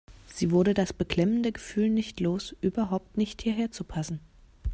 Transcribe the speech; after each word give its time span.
Sie 0.25 0.49
wurde 0.49 0.73
das 0.73 0.93
beklemmende 0.93 1.51
Gefühl 1.51 1.87
nicht 1.87 2.21
los, 2.21 2.55
überhaupt 2.59 3.17
nicht 3.17 3.43
hierher 3.43 3.69
zu 3.69 3.83
passen. 3.83 4.19